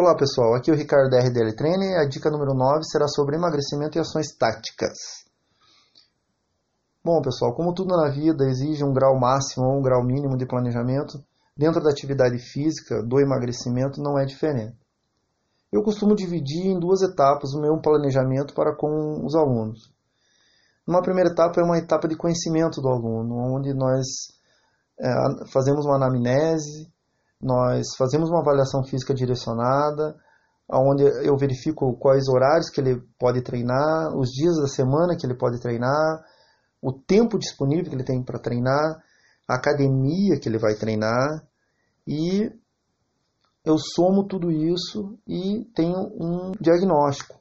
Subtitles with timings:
[0.00, 1.94] Olá pessoal, aqui é o Ricardo da RDL Training.
[1.94, 4.96] A dica número 9 será sobre emagrecimento e ações táticas.
[7.04, 10.46] Bom pessoal, como tudo na vida exige um grau máximo ou um grau mínimo de
[10.46, 11.18] planejamento,
[11.56, 14.78] dentro da atividade física do emagrecimento não é diferente.
[15.72, 19.92] Eu costumo dividir em duas etapas o meu planejamento para com os alunos.
[20.86, 24.06] Uma primeira etapa é uma etapa de conhecimento do aluno, onde nós
[25.00, 25.10] é,
[25.52, 26.88] fazemos uma anamnese,
[27.40, 30.16] nós fazemos uma avaliação física direcionada,
[30.70, 35.36] onde eu verifico quais horários que ele pode treinar, os dias da semana que ele
[35.36, 36.24] pode treinar,
[36.82, 39.02] o tempo disponível que ele tem para treinar,
[39.48, 41.42] a academia que ele vai treinar
[42.06, 42.50] e
[43.64, 47.38] eu somo tudo isso e tenho um diagnóstico.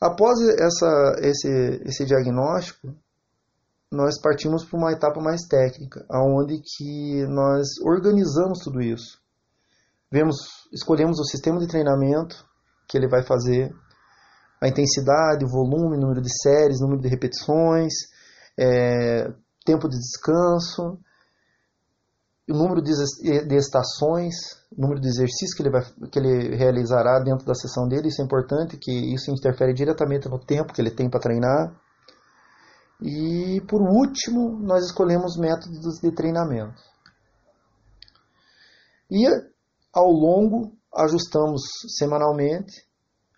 [0.00, 1.48] Após essa, esse,
[1.84, 2.94] esse diagnóstico,
[3.92, 9.20] nós partimos para uma etapa mais técnica, aonde que nós organizamos tudo isso.
[10.10, 10.36] Vemos,
[10.72, 12.44] escolhemos o sistema de treinamento
[12.88, 13.70] que ele vai fazer,
[14.62, 17.92] a intensidade, o volume, número de séries, número de repetições,
[18.58, 19.30] é,
[19.64, 20.98] tempo de descanso,
[22.48, 22.92] o número de,
[23.46, 24.34] de estações,
[24.76, 28.08] o número de exercícios que ele, vai, que ele realizará dentro da sessão dele.
[28.08, 31.74] Isso é importante, que isso interfere diretamente no tempo que ele tem para treinar.
[33.02, 36.80] E por último, nós escolhemos métodos de treinamento.
[39.10, 39.26] E
[39.92, 41.62] ao longo ajustamos
[41.98, 42.86] semanalmente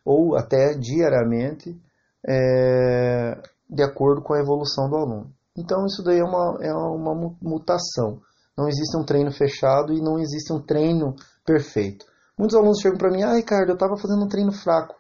[0.05, 1.81] ou até diariamente
[2.27, 5.33] é, de acordo com a evolução do aluno.
[5.57, 8.21] Então isso daí é uma, é uma mutação.
[8.57, 12.05] Não existe um treino fechado e não existe um treino perfeito.
[12.39, 14.95] Muitos alunos chegam para mim, ah Ricardo, eu estava fazendo um treino fraco.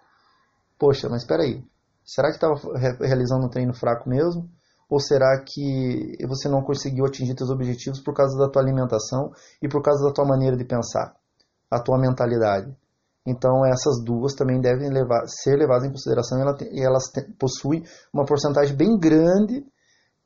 [0.78, 1.62] Poxa, mas espera aí,
[2.04, 2.54] Será que estava
[3.00, 4.48] realizando um treino fraco mesmo?
[4.88, 9.68] Ou será que você não conseguiu atingir seus objetivos por causa da tua alimentação e
[9.68, 11.16] por causa da tua maneira de pensar,
[11.70, 12.76] a tua mentalidade?
[13.26, 16.38] Então essas duas também devem levar, ser levadas em consideração
[16.70, 19.64] e elas possuem uma porcentagem bem grande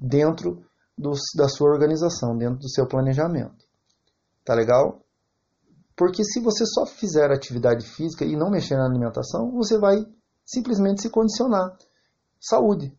[0.00, 0.64] dentro
[1.36, 3.64] da sua organização, dentro do seu planejamento.
[4.44, 5.00] Tá legal?
[5.96, 10.04] Porque se você só fizer atividade física e não mexer na alimentação, você vai
[10.48, 11.76] simplesmente se condicionar.
[12.40, 12.96] Saúde.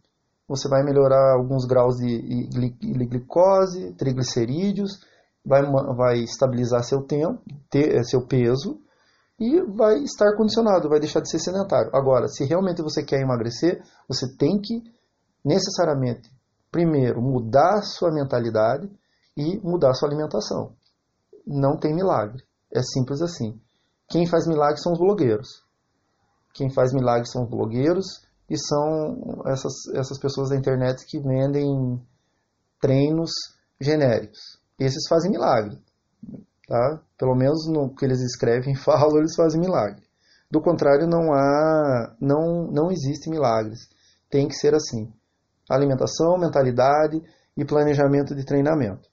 [0.48, 2.48] Você vai melhorar alguns graus de
[2.80, 5.00] glicose, triglicerídeos,
[5.46, 5.62] vai,
[5.96, 8.80] vai estabilizar seu tempo, ter, eh, seu peso
[9.40, 11.92] e vai estar condicionado, vai deixar de ser sedentário.
[11.94, 14.84] Agora, se realmente você quer emagrecer, você tem que
[15.46, 16.30] necessariamente,
[16.72, 18.90] primeiro, mudar sua mentalidade
[19.38, 20.74] e mudar sua alimentação.
[21.46, 22.44] Não tem milagre.
[22.74, 23.60] É simples assim.
[24.08, 25.64] Quem faz milagre são os blogueiros.
[26.60, 28.06] Quem faz milagres são os blogueiros
[28.50, 31.98] e são essas, essas pessoas da internet que vendem
[32.82, 33.32] treinos
[33.80, 34.60] genéricos.
[34.78, 35.80] Esses fazem milagre.
[36.68, 37.02] Tá?
[37.18, 40.04] Pelo menos no que eles escrevem e falam, eles fazem milagre.
[40.52, 43.80] Do contrário, não há, não, não existe milagres.
[44.30, 45.14] Tem que ser assim:
[45.70, 47.24] alimentação, mentalidade
[47.56, 49.08] e planejamento de treinamento.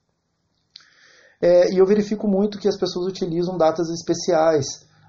[1.41, 4.65] É, e eu verifico muito que as pessoas utilizam datas especiais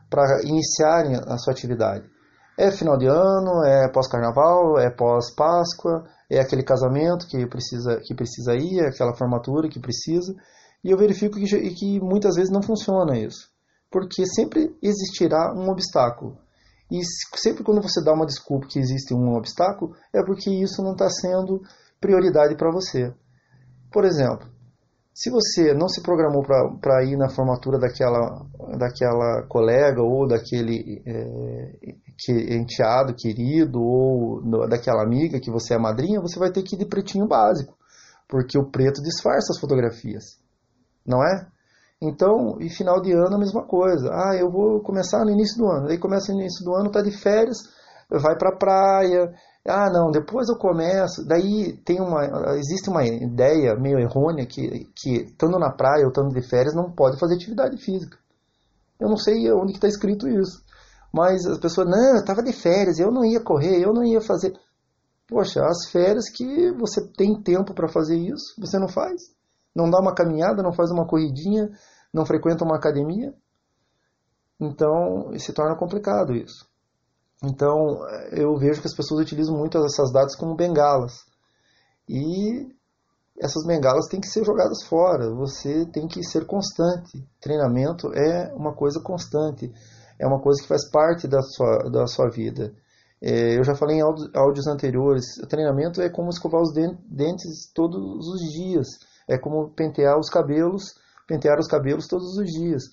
[0.09, 2.09] para iniciarem a sua atividade.
[2.60, 8.56] É final de ano, é pós-carnaval, é pós-páscoa, é aquele casamento que precisa, que precisa
[8.56, 10.34] ir, é aquela formatura que precisa.
[10.82, 13.48] E eu verifico que, que muitas vezes não funciona isso.
[13.88, 16.36] Porque sempre existirá um obstáculo.
[16.91, 16.98] E
[17.36, 21.08] sempre quando você dá uma desculpa que existe um obstáculo, é porque isso não está
[21.08, 21.62] sendo
[22.00, 23.14] prioridade para você.
[23.92, 24.48] Por exemplo,
[25.19, 28.47] se você não se programou para ir na formatura daquela,
[28.79, 35.79] daquela colega ou daquele é, que, enteado querido ou no, daquela amiga que você é
[35.79, 37.77] madrinha, você vai ter que ir de pretinho básico,
[38.29, 40.39] porque o preto disfarça as fotografias,
[41.05, 41.49] não é?
[42.00, 44.11] Então, e final de ano a mesma coisa.
[44.12, 45.89] Ah, eu vou começar no início do ano.
[45.89, 47.59] Aí começa no início do ano, tá de férias,
[48.09, 49.35] vai para praia,
[49.69, 51.27] ah, não, depois eu começo.
[51.27, 56.33] Daí tem uma, existe uma ideia meio errônea que, que estando na praia ou estando
[56.33, 58.19] de férias não pode fazer atividade física.
[59.01, 60.65] Eu não sei onde está escrito isso.
[61.12, 64.20] Mas as pessoas, não, eu estava de férias, eu não ia correr, eu não ia
[64.20, 64.53] fazer.
[65.26, 69.21] Poxa, as férias que você tem tempo para fazer isso, você não faz.
[69.75, 71.71] Não dá uma caminhada, não faz uma corridinha,
[72.12, 73.32] não frequenta uma academia.
[74.61, 76.68] Então, se torna complicado isso.
[77.43, 78.00] Então,
[78.32, 81.25] eu vejo que as pessoas utilizam muito essas datas como bengalas.
[82.08, 82.67] E
[83.40, 85.32] essas bengalas têm que ser jogadas fora.
[85.35, 87.25] Você tem que ser constante.
[87.40, 89.73] Treinamento é uma coisa constante.
[90.19, 92.75] É uma coisa que faz parte da sua, da sua vida.
[93.23, 95.37] É, eu já falei em áudios anteriores.
[95.49, 98.88] Treinamento é como escovar os dentes todos os dias.
[99.29, 100.94] É como pentear os cabelos,
[101.26, 102.85] pentear os cabelos todos os dias.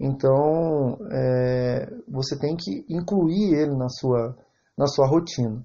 [0.00, 4.36] Então, é, você tem que incluir ele na sua,
[4.76, 5.64] na sua rotina.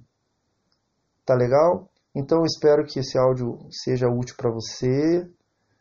[1.26, 1.90] Tá legal?
[2.16, 5.28] Então espero que esse áudio seja útil para você.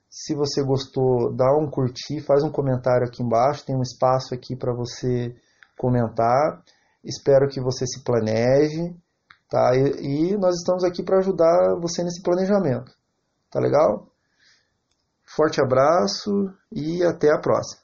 [0.09, 4.57] Se você gostou, dá um curtir, faz um comentário aqui embaixo, tem um espaço aqui
[4.57, 5.35] para você
[5.79, 6.63] comentar.
[7.05, 8.95] Espero que você se planeje,
[9.51, 9.75] tá?
[9.75, 12.93] E, e nós estamos aqui para ajudar você nesse planejamento.
[13.51, 14.07] Tá legal?
[15.35, 16.31] Forte abraço
[16.71, 17.82] e até a próxima.